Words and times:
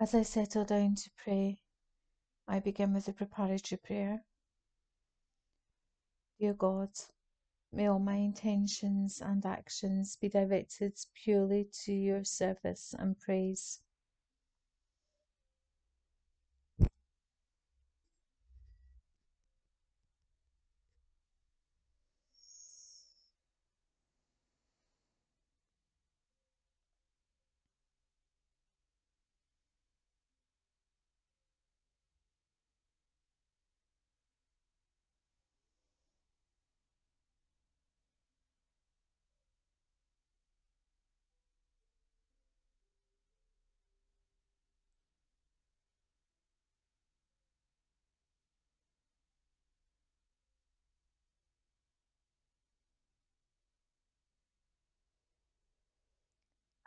As 0.00 0.14
I 0.14 0.22
settle 0.22 0.64
down 0.64 0.94
to 0.94 1.10
pray, 1.16 1.58
I 2.46 2.60
begin 2.60 2.94
with 2.94 3.08
a 3.08 3.12
preparatory 3.12 3.78
prayer. 3.78 4.24
Dear 6.38 6.54
God, 6.54 6.90
may 7.72 7.88
all 7.88 7.98
my 7.98 8.14
intentions 8.14 9.20
and 9.20 9.44
actions 9.44 10.14
be 10.14 10.28
directed 10.28 10.96
purely 11.14 11.68
to 11.84 11.92
your 11.92 12.22
service 12.22 12.94
and 12.96 13.18
praise. 13.18 13.80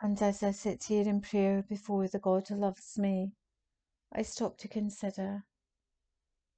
And 0.02 0.20
as 0.20 0.42
I 0.42 0.50
sit 0.50 0.82
here 0.82 1.08
in 1.08 1.20
prayer 1.20 1.62
before 1.62 2.08
the 2.08 2.18
God 2.18 2.48
who 2.48 2.56
loves 2.56 2.98
me, 2.98 3.34
I 4.12 4.22
stop 4.22 4.58
to 4.58 4.66
consider 4.66 5.44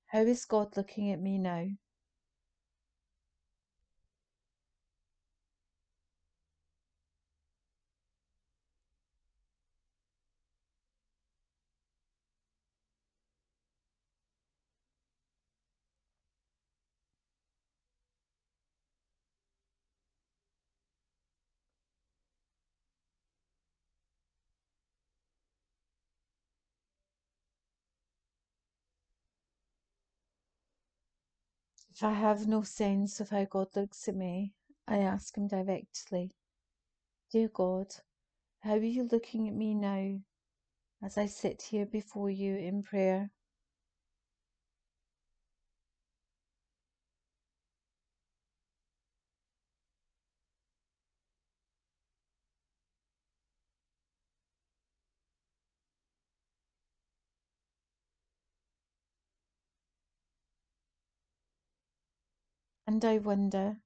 how 0.07 0.21
is 0.21 0.47
God 0.47 0.79
looking 0.79 1.11
at 1.11 1.21
me 1.21 1.37
now? 1.37 1.67
If 31.95 32.03
I 32.03 32.13
have 32.13 32.49
no 32.49 32.63
sense 32.63 33.21
of 33.21 33.31
how 33.31 33.45
God 33.45 33.69
looks 33.77 34.09
at 34.09 34.17
me, 34.17 34.53
I 34.89 34.99
ask 34.99 35.37
Him 35.37 35.47
directly, 35.47 36.33
Dear 37.31 37.47
God, 37.47 37.95
how 38.63 38.73
are 38.73 38.79
you 38.79 39.05
looking 39.05 39.47
at 39.47 39.55
me 39.55 39.75
now 39.75 40.19
as 41.05 41.17
I 41.17 41.27
sit 41.27 41.63
here 41.63 41.87
before 41.87 42.31
you 42.31 42.57
in 42.57 42.83
prayer? 42.83 43.31
And 62.87 63.05
I 63.05 63.19
wonder, 63.19 63.79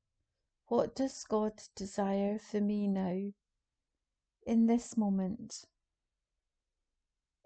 what 0.66 0.96
does 0.96 1.24
God 1.24 1.52
desire 1.76 2.38
for 2.38 2.60
me 2.60 2.86
now, 2.88 3.32
in 4.46 4.66
this 4.66 4.96
moment, 4.96 5.64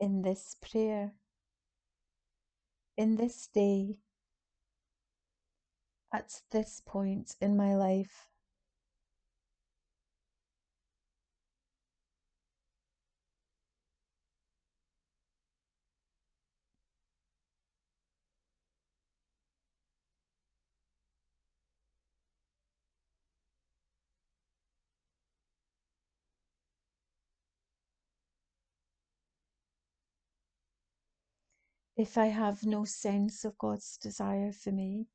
in 0.01 0.23
this 0.23 0.57
prayer, 0.61 1.13
in 2.97 3.17
this 3.17 3.49
day, 3.49 3.99
at 6.13 6.43
this 6.51 6.81
point 6.85 7.37
in 7.41 7.57
my 7.57 7.77
life? 7.77 8.32
If 31.97 32.17
I 32.17 32.27
have 32.27 32.65
no 32.65 32.85
sense 32.87 33.45
of 33.45 33.59
God's 33.59 33.99
desire 33.99 34.51
for 34.53 34.73
me, 34.73 35.09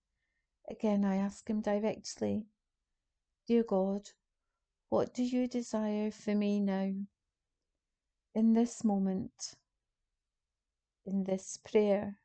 again 0.69 1.03
I 1.03 1.15
ask 1.15 1.49
Him 1.49 1.61
directly, 1.61 2.45
Dear 3.47 3.63
God, 3.63 4.11
what 4.89 5.13
do 5.13 5.23
you 5.23 5.47
desire 5.47 6.11
for 6.11 6.35
me 6.35 6.59
now, 6.59 6.93
in 8.35 8.53
this 8.53 8.83
moment, 8.83 9.55
in 11.05 11.23
this 11.23 11.57
prayer, 11.57 12.19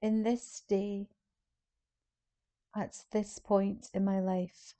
in 0.00 0.22
this 0.22 0.62
day, 0.66 1.08
at 2.74 3.04
this 3.10 3.38
point 3.38 3.90
in 3.92 4.04
my 4.04 4.20
life? 4.20 4.74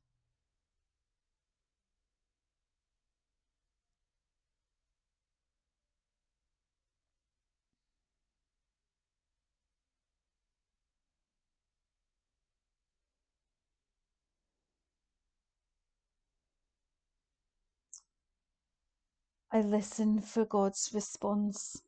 I 19.53 19.63
listen 19.63 20.21
for 20.21 20.45
God's 20.45 20.91
response. 20.95 21.83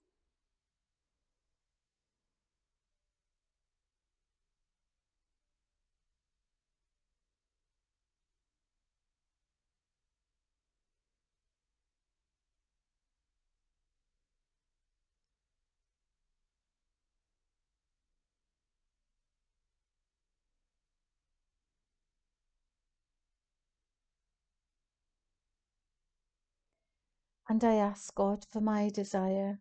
And 27.48 27.64
I 27.64 27.76
ask 27.76 28.14
God 28.14 28.44
for 28.44 28.60
my 28.60 28.90
desire. 28.90 29.60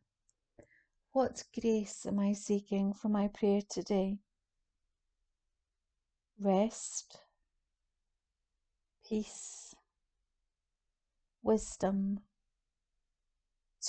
What 1.14 1.46
grace 1.58 2.06
am 2.06 2.20
I 2.20 2.34
seeking 2.34 2.94
for 2.94 3.08
my 3.08 3.30
prayer 3.30 3.62
today? 3.68 4.18
Rest, 6.38 7.22
peace, 9.08 9.74
wisdom, 11.42 12.20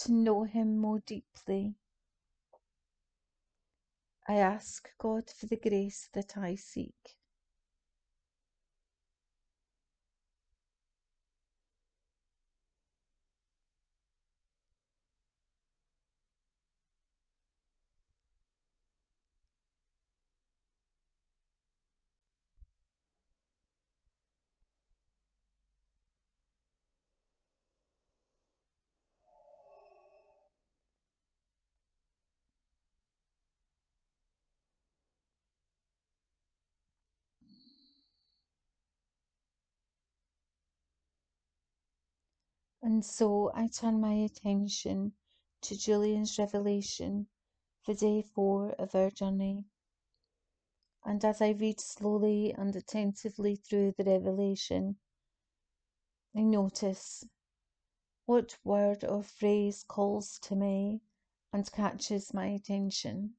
to 0.00 0.12
know 0.12 0.44
Him 0.44 0.78
more 0.78 1.00
deeply. 1.00 1.74
I 4.28 4.34
ask 4.34 4.90
God 4.98 5.24
for 5.28 5.46
the 5.46 5.56
grace 5.56 6.08
that 6.12 6.36
I 6.36 6.54
seek. 6.54 7.17
And 42.82 43.04
so 43.04 43.50
I 43.54 43.68
turn 43.68 44.00
my 44.00 44.14
attention 44.14 45.12
to 45.62 45.76
Julian's 45.76 46.38
revelation 46.38 47.26
for 47.82 47.94
day 47.94 48.22
four 48.22 48.70
of 48.78 48.94
our 48.94 49.10
journey. 49.10 49.64
And 51.04 51.24
as 51.24 51.40
I 51.40 51.50
read 51.50 51.80
slowly 51.80 52.52
and 52.52 52.74
attentively 52.76 53.56
through 53.56 53.94
the 53.96 54.04
revelation, 54.04 54.96
I 56.36 56.42
notice 56.42 57.24
what 58.26 58.58
word 58.62 59.04
or 59.04 59.22
phrase 59.22 59.84
calls 59.88 60.38
to 60.40 60.54
me 60.54 61.00
and 61.52 61.70
catches 61.72 62.34
my 62.34 62.46
attention. 62.48 63.34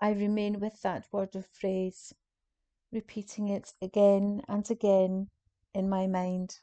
I 0.00 0.12
remain 0.12 0.60
with 0.60 0.80
that 0.82 1.06
word 1.12 1.34
or 1.34 1.42
phrase, 1.42 2.14
repeating 2.92 3.48
it 3.48 3.74
again 3.82 4.42
and 4.48 4.70
again 4.70 5.28
in 5.74 5.88
my 5.88 6.06
mind. 6.06 6.60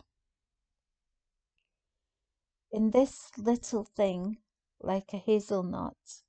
In 2.72 2.92
this 2.92 3.32
little 3.38 3.86
thing, 3.86 4.40
like 4.82 5.14
a 5.14 5.18
hazelnut, 5.18 6.24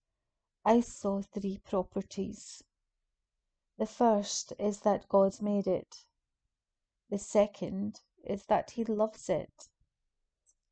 I 0.64 0.80
saw 0.80 1.22
three 1.22 1.58
properties. 1.58 2.62
The 3.76 3.86
first 3.86 4.52
is 4.58 4.80
that 4.80 5.08
God 5.08 5.42
made 5.42 5.66
it. 5.66 6.04
The 7.10 7.18
second 7.18 8.00
is 8.24 8.44
that 8.46 8.72
He 8.72 8.84
loves 8.84 9.28
it. 9.28 9.68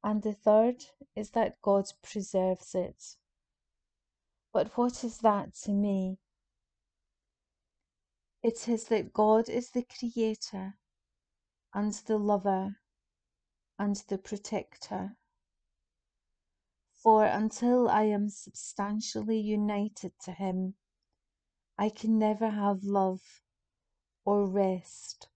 And 0.05 0.23
the 0.23 0.35
third 0.35 0.85
is 1.17 1.31
that 1.31 1.61
God 1.63 1.93
preserves 2.03 2.75
it. 2.75 3.17
But 4.53 4.77
what 4.77 5.03
is 5.03 5.19
that 5.19 5.55
to 5.65 5.73
me? 5.73 6.19
It 8.43 8.69
is 8.69 8.85
that 8.85 9.13
God 9.13 9.49
is 9.49 9.71
the 9.71 9.83
creator 9.83 10.79
and 11.75 11.93
the 11.93 12.19
lover 12.19 12.77
and 13.79 13.97
the 14.09 14.19
protector. 14.19 15.17
For 17.07 17.25
until 17.25 17.89
I 17.89 18.03
am 18.03 18.29
substantially 18.29 19.39
united 19.39 20.19
to 20.25 20.33
Him, 20.33 20.75
I 21.79 21.89
can 21.89 22.19
never 22.19 22.51
have 22.51 22.83
love 22.83 23.45
or 24.25 24.45
rest 24.45 25.29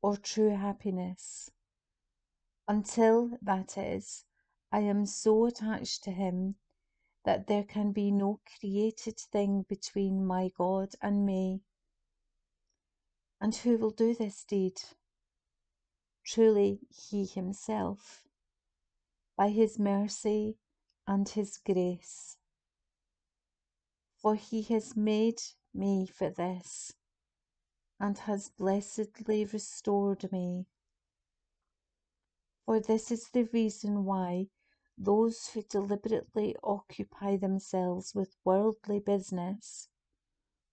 or 0.00 0.16
true 0.16 0.54
happiness. 0.54 1.50
Until, 2.68 3.36
that 3.42 3.76
is, 3.76 4.26
I 4.70 4.82
am 4.82 5.06
so 5.06 5.46
attached 5.46 6.04
to 6.04 6.12
Him 6.12 6.54
that 7.24 7.48
there 7.48 7.64
can 7.64 7.90
be 7.90 8.12
no 8.12 8.38
created 8.60 9.18
thing 9.18 9.64
between 9.68 10.24
my 10.24 10.52
God 10.56 10.90
and 11.02 11.26
me. 11.26 11.62
And 13.40 13.56
who 13.56 13.76
will 13.76 13.90
do 13.90 14.14
this 14.14 14.44
deed? 14.44 14.80
Truly, 16.22 16.78
He 16.90 17.26
Himself, 17.26 18.22
by 19.36 19.48
His 19.48 19.80
mercy 19.80 20.58
and 21.08 21.30
His 21.30 21.56
grace. 21.56 22.36
For 24.20 24.34
He 24.34 24.62
has 24.74 24.94
made 24.94 25.40
me 25.74 26.06
for 26.06 26.28
this, 26.28 26.92
and 27.98 28.18
has 28.18 28.50
blessedly 28.50 29.46
restored 29.46 30.30
me. 30.30 30.66
For 32.66 32.78
this 32.78 33.10
is 33.10 33.30
the 33.32 33.44
reason 33.44 34.04
why 34.04 34.48
those 34.98 35.48
who 35.48 35.62
deliberately 35.62 36.54
occupy 36.62 37.38
themselves 37.38 38.14
with 38.14 38.36
worldly 38.44 38.98
business, 38.98 39.88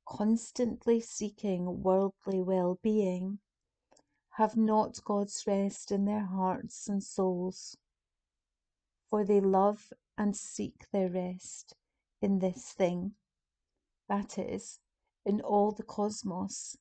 constantly 0.06 1.00
seeking 1.00 1.82
worldly 1.82 2.42
well 2.42 2.78
being, 2.84 3.40
have 4.32 4.58
not 4.58 5.00
God's 5.06 5.46
rest 5.48 5.92
in 5.92 6.04
their 6.04 6.26
hearts 6.26 6.90
and 6.90 7.02
souls. 7.02 7.78
For 9.10 9.24
they 9.24 9.40
love 9.40 9.94
and 10.18 10.36
seek 10.36 10.86
their 10.92 11.10
rest 11.10 11.76
in 12.22 12.40
this 12.40 12.72
thing, 12.72 13.14
that 14.08 14.38
is, 14.38 14.80
in 15.26 15.42
all 15.42 15.72
the 15.72 15.84
cosmos, 15.84 16.78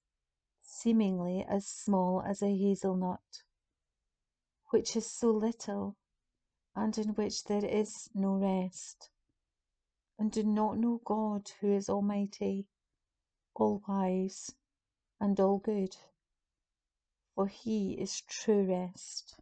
seemingly 0.63 1.45
as 1.49 1.67
small 1.67 2.23
as 2.23 2.43
a 2.43 2.57
hazelnut, 2.57 3.43
which 4.71 4.97
is 4.97 5.11
so 5.11 5.31
little 5.31 5.97
and 6.77 6.99
in 6.99 7.11
which 7.11 7.45
there 7.45 7.65
is 7.65 8.09
no 8.15 8.35
rest, 8.35 9.11
and 10.19 10.33
do 10.33 10.43
not 10.43 10.79
know 10.79 11.01
God 11.05 11.49
who 11.61 11.73
is 11.73 11.89
Almighty, 11.89 12.67
all 13.55 13.83
wise, 13.87 14.53
and 15.21 15.39
all 15.39 15.59
good, 15.59 15.97
for 17.35 17.47
He 17.47 17.93
is 17.93 18.21
true 18.23 18.65
rest. 18.65 19.37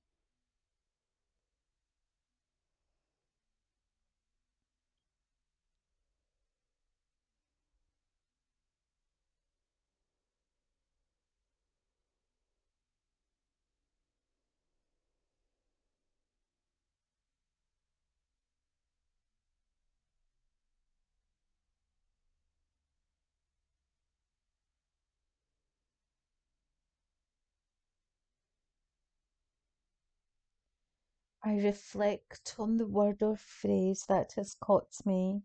I 31.44 31.54
reflect 31.58 32.56
on 32.58 32.78
the 32.78 32.86
word 32.86 33.22
or 33.22 33.36
phrase 33.36 34.06
that 34.08 34.32
has 34.34 34.54
caught 34.54 35.06
me. 35.06 35.42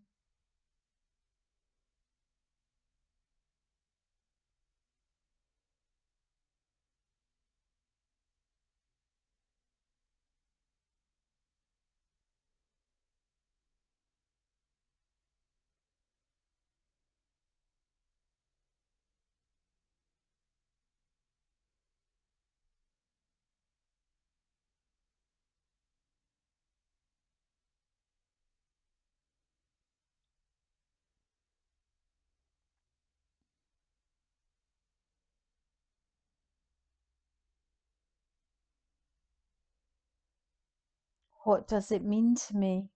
What 41.48 41.66
does 41.66 41.90
it 41.90 42.04
mean 42.04 42.34
to 42.34 42.56
me? 42.58 42.90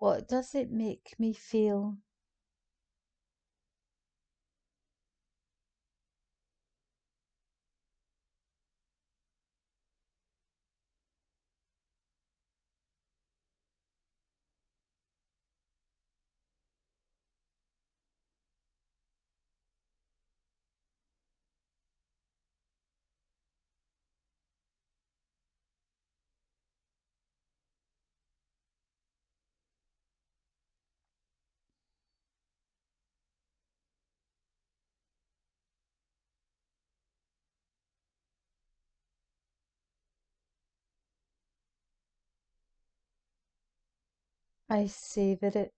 What 0.00 0.26
does 0.26 0.56
it 0.56 0.72
make 0.72 1.14
me 1.20 1.32
feel? 1.32 1.98
I 44.70 44.86
see 44.86 45.34
that 45.34 45.54
it. 45.54 45.74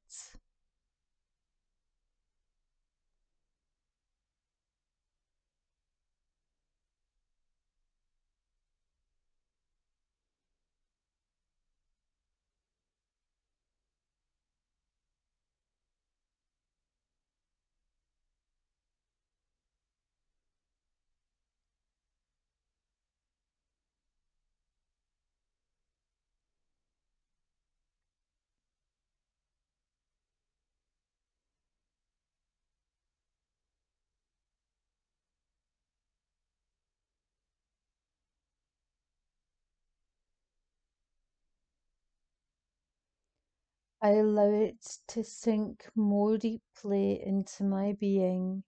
I 44.03 44.11
allow 44.11 44.51
it 44.51 44.99
to 45.09 45.25
sink 45.25 45.89
more 45.95 46.37
deeply 46.37 47.23
into 47.25 47.65
my 47.65 47.95
being. 47.95 48.65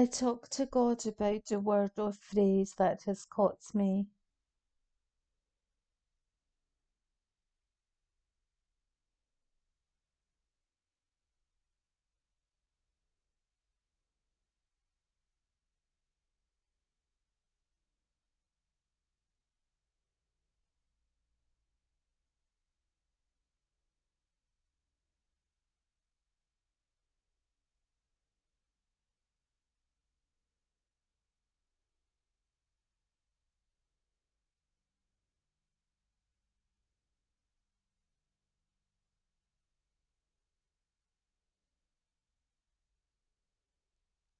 I 0.00 0.06
talk 0.06 0.48
to 0.50 0.64
God 0.64 1.04
about 1.06 1.50
a 1.50 1.58
word 1.58 1.98
or 1.98 2.12
phrase 2.12 2.74
that 2.78 3.02
has 3.02 3.26
caught 3.26 3.74
me. 3.74 4.06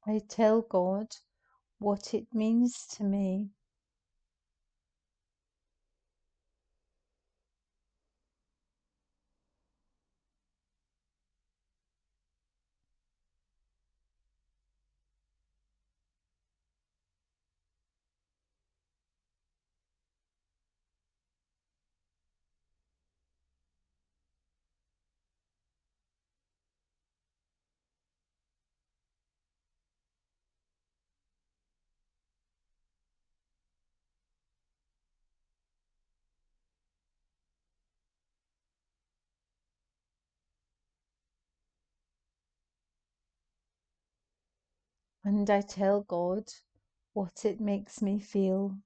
I 0.09 0.21
tell 0.29 0.63
God 0.63 1.09
what 1.81 2.15
it 2.15 2.29
means 2.35 2.87
to 2.97 3.05
me. 3.05 3.51
And 45.29 45.51
I 45.51 45.61
tell 45.61 46.01
God 46.01 46.45
what 47.13 47.45
it 47.45 47.61
makes 47.61 48.01
me 48.01 48.19
feel. 48.19 48.79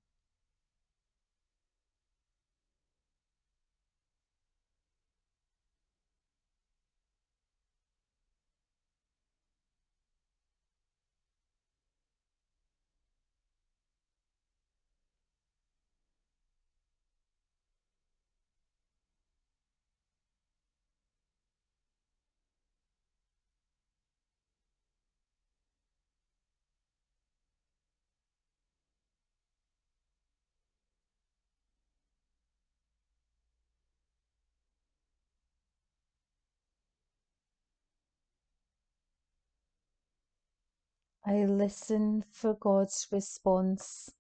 I 41.25 41.45
listen 41.45 42.25
for 42.33 42.55
God's 42.55 43.09
response. 43.13 44.13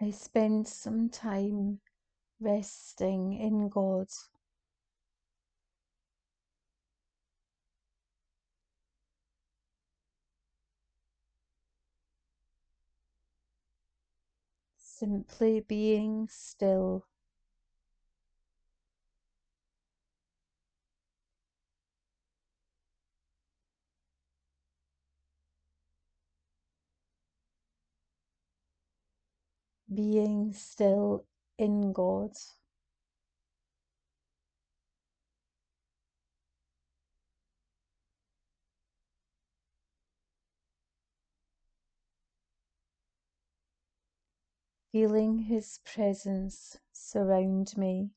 I 0.00 0.10
spend 0.10 0.68
some 0.68 1.08
time 1.10 1.80
resting 2.40 3.34
in 3.34 3.68
God. 3.68 4.08
Simply 14.78 15.60
being 15.60 16.28
still. 16.30 17.06
Being 29.94 30.52
still 30.52 31.24
in 31.58 31.92
God. 31.92 32.32
Feeling 44.92 45.38
His 45.40 45.80
presence 45.84 46.78
surround 46.92 47.76
me. 47.76 48.10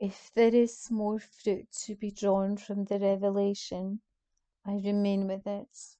If 0.00 0.30
there 0.32 0.54
is 0.54 0.92
more 0.92 1.18
fruit 1.18 1.72
to 1.86 1.96
be 1.96 2.12
drawn 2.12 2.56
from 2.56 2.84
the 2.84 3.00
revelation, 3.00 4.00
I 4.64 4.74
remain 4.74 5.26
with 5.26 5.44
it. 5.44 5.96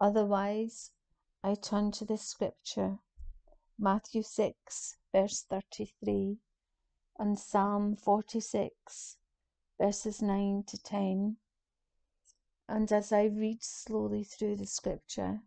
Otherwise, 0.00 0.92
I 1.42 1.56
turn 1.56 1.90
to 1.92 2.04
the 2.04 2.16
scripture, 2.16 3.00
Matthew 3.76 4.22
6, 4.22 4.98
verse 5.10 5.42
33, 5.42 6.38
and 7.18 7.36
Psalm 7.36 7.96
46, 7.96 9.16
verses 9.80 10.22
9 10.22 10.62
to 10.68 10.78
10. 10.78 11.38
And 12.68 12.92
as 12.92 13.10
I 13.10 13.24
read 13.24 13.64
slowly 13.64 14.22
through 14.22 14.58
the 14.58 14.66
scripture, 14.66 15.40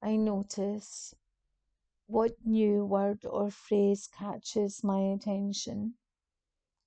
I 0.00 0.14
notice 0.14 1.16
what 2.06 2.46
new 2.46 2.84
word 2.84 3.24
or 3.24 3.50
phrase 3.50 4.06
catches 4.06 4.84
my 4.84 5.00
attention. 5.00 5.94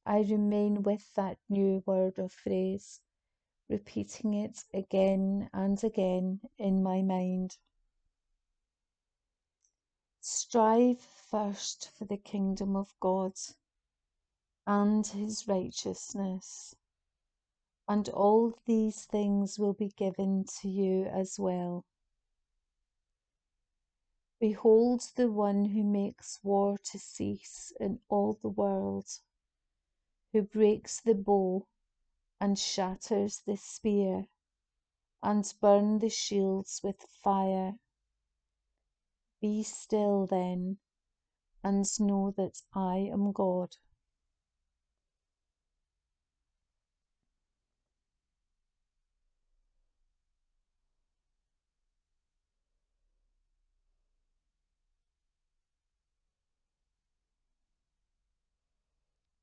I 0.10 0.20
remain 0.20 0.84
with 0.84 1.14
that 1.16 1.38
new 1.50 1.84
word 1.86 2.18
or 2.18 2.30
phrase, 2.30 3.02
repeating 3.68 4.34
it 4.34 4.64
again 4.74 5.50
and 5.54 5.84
again 5.84 6.40
in 6.58 6.82
my 6.82 7.02
mind. 7.02 7.58
Strive 10.22 11.02
first 11.02 11.90
for 11.90 12.06
the 12.06 12.16
kingdom 12.16 12.78
of 12.78 12.96
God 13.02 13.34
and 14.66 15.06
his 15.06 15.46
righteousness, 15.46 16.74
and 17.86 18.08
all 18.08 18.54
these 18.66 19.04
things 19.04 19.60
will 19.60 19.74
be 19.74 19.90
given 19.90 20.46
to 20.62 20.70
you 20.70 21.04
as 21.04 21.38
well. 21.38 21.84
Behold 24.40 25.02
the 25.18 25.30
one 25.30 25.66
who 25.66 25.84
makes 25.84 26.40
war 26.44 26.78
to 26.92 26.98
cease 26.98 27.74
in 27.78 28.00
all 28.08 28.40
the 28.42 28.48
world 28.48 29.20
who 30.34 30.42
breaks 30.42 31.02
the 31.02 31.16
bow 31.16 31.66
and 32.40 32.60
shatters 32.60 33.42
the 33.46 33.58
spear 33.58 34.28
and 35.24 35.54
burn 35.62 36.00
the 36.00 36.10
shields 36.10 36.82
with 36.84 37.02
fire. 37.24 37.76
Be 39.42 39.64
still 39.64 40.26
then 40.28 40.78
and 41.64 41.86
know 42.00 42.34
that 42.38 42.62
I 42.74 43.10
am 43.12 43.32
God. 43.32 43.76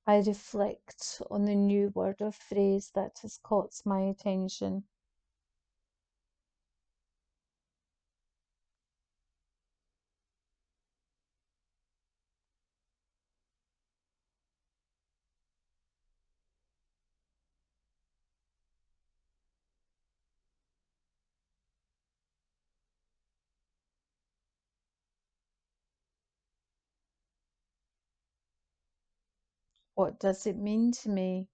I 0.06 0.18
reflect 0.18 1.22
on 1.30 1.44
the 1.46 1.54
new 1.54 1.90
word 1.94 2.22
or 2.22 2.32
phrase 2.32 2.90
that 2.94 3.18
has 3.22 3.38
caught 3.38 3.82
my 3.84 4.00
attention. 4.00 4.84
What 29.94 30.18
does 30.20 30.46
it 30.46 30.56
mean 30.56 30.92
to 30.92 31.10
me? 31.10 31.48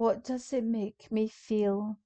What 0.00 0.24
does 0.24 0.50
it 0.54 0.64
make 0.64 1.12
me 1.12 1.28
feel? 1.28 1.98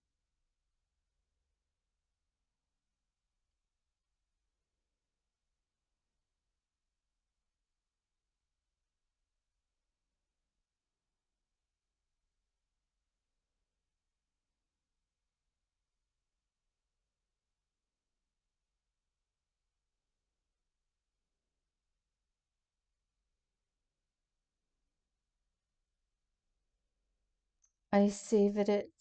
I 27.95 28.09
savour 28.11 28.65
it. 28.69 28.93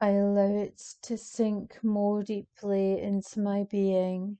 I 0.00 0.10
allow 0.10 0.56
it 0.56 0.78
to 1.02 1.16
sink 1.16 1.84
more 1.84 2.24
deeply 2.24 3.00
into 3.00 3.38
my 3.38 3.62
being. 3.62 4.38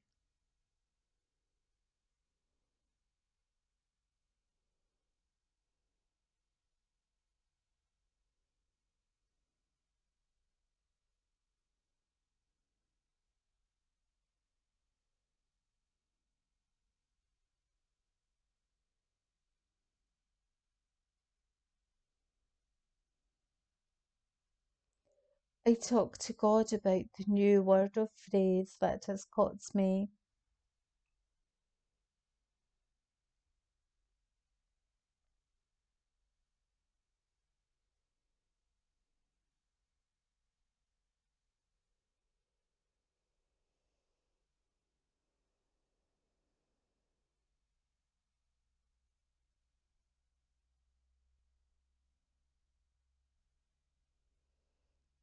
I 25.69 25.75
talk 25.75 26.17
to 26.21 26.33
God 26.33 26.73
about 26.73 27.05
the 27.19 27.27
new 27.29 27.63
word 27.63 27.99
or 27.99 28.09
phrase 28.17 28.79
that 28.81 29.05
has 29.05 29.27
caught 29.27 29.61
me. 29.75 30.09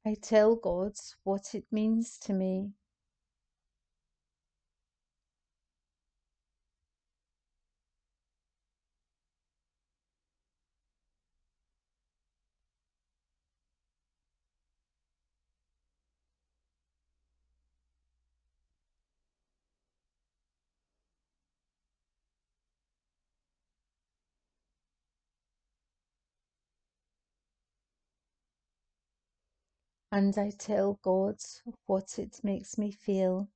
I 0.05 0.15
tell 0.15 0.55
God 0.55 0.93
what 1.23 1.55
it 1.55 1.65
means 1.71 2.17
to 2.19 2.33
me. 2.33 2.71
And 30.15 30.37
I 30.39 30.51
tell 30.51 30.99
God 31.03 31.37
what 31.87 32.19
it 32.19 32.39
makes 32.43 32.79
me 32.79 32.91
feel. 32.91 33.49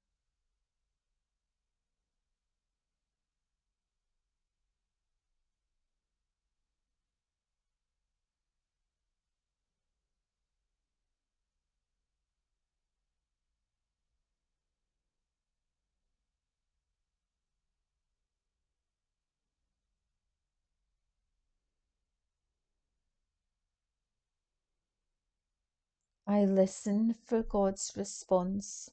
I 26.31 26.45
listen 26.45 27.15
for 27.25 27.41
God's 27.41 27.93
response. 27.97 28.91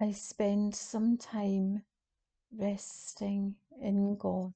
I 0.00 0.12
spend 0.12 0.74
some 0.74 1.18
time 1.18 1.84
resting 2.56 3.56
in 3.80 4.16
God. 4.16 4.54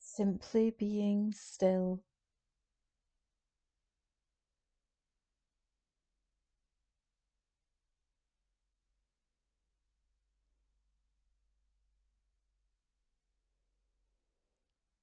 Simply 0.00 0.70
being 0.78 1.32
still. 1.32 2.00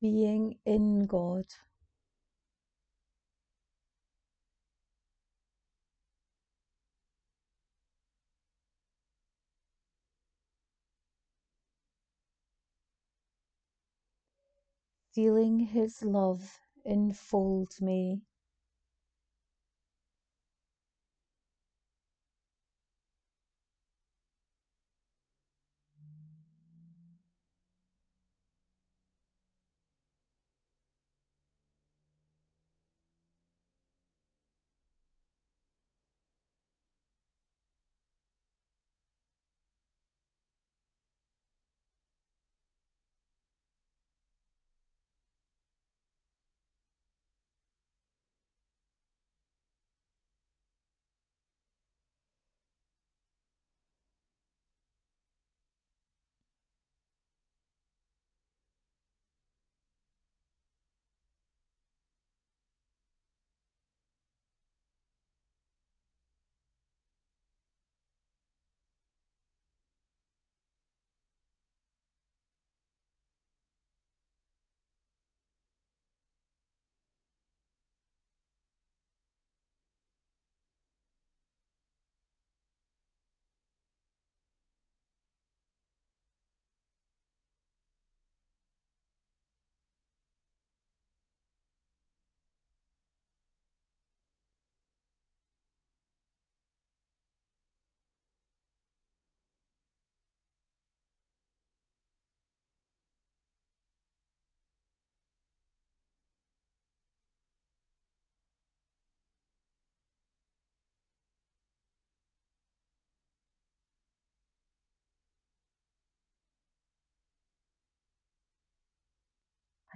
Being 0.02 0.58
in 0.66 1.08
God. 1.08 1.46
Feeling 15.14 15.60
His 15.60 16.04
love 16.04 16.60
enfold 16.86 17.74
me. 17.82 18.22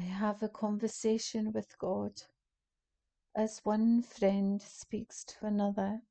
I 0.02 0.06
have 0.06 0.42
a 0.42 0.50
conversation 0.50 1.52
with 1.52 1.78
God 1.78 2.14
as 3.36 3.60
one 3.64 4.02
friend 4.02 4.60
speaks 4.60 5.24
to 5.26 5.46
another 5.46 6.02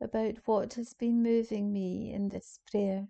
about 0.00 0.36
what 0.44 0.74
has 0.74 0.94
been 0.94 1.20
moving 1.20 1.72
me 1.72 2.12
in 2.12 2.28
this 2.28 2.60
prayer. 2.70 3.08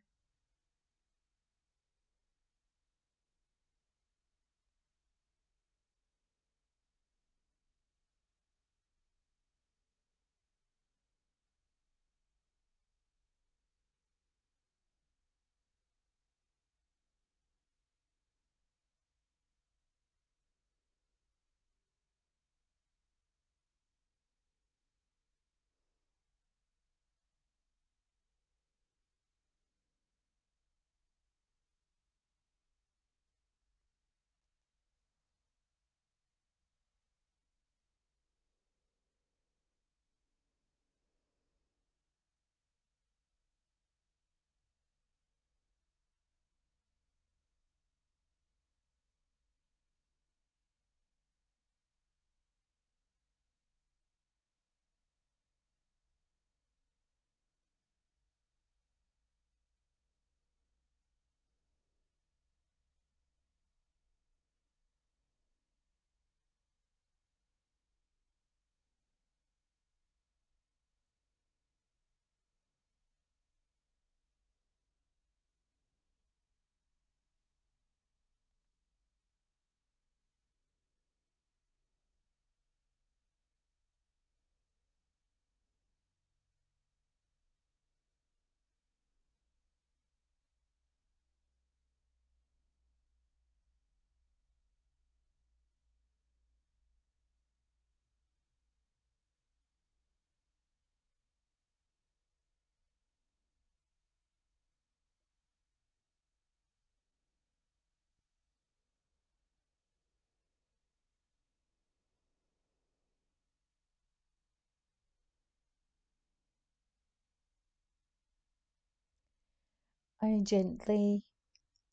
I 120.22 120.38
gently 120.44 121.24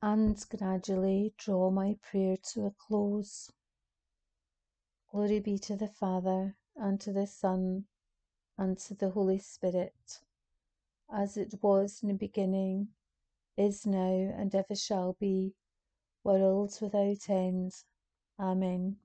and 0.04 0.38
gradually 0.50 1.34
draw 1.38 1.72
my 1.72 1.98
prayer 2.04 2.38
to 2.54 2.68
a 2.68 2.72
close. 2.72 3.52
Glory 5.12 5.40
be 5.40 5.58
to 5.60 5.76
the 5.76 5.88
Father, 5.88 6.56
and 6.76 7.02
to 7.02 7.12
the 7.12 7.26
Son, 7.28 7.86
and 8.58 8.78
to 8.80 8.94
the 8.94 9.10
Holy 9.10 9.40
Spirit, 9.40 10.20
as 11.12 11.38
it 11.38 11.56
was 11.64 12.02
in 12.04 12.10
the 12.10 12.16
beginning, 12.16 12.90
is 13.58 13.88
now, 13.88 14.14
and 14.38 14.54
ever 14.54 14.76
shall 14.76 15.18
be, 15.20 15.56
world 16.24 16.78
without 16.82 17.30
end. 17.30 17.74
Amen. 18.40 18.98